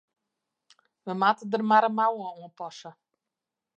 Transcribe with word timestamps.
We 1.07 1.13
moatte 1.21 1.45
der 1.51 1.63
mar 1.69 1.85
in 1.89 1.95
mouwe 1.99 2.27
oan 2.39 2.53
passe. 2.59 2.91